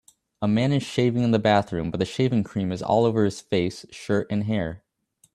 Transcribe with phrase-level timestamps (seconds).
[0.41, 3.39] A man is shaving in a bathroom but the shaving cream is all over his
[3.39, 4.81] face shirt and hair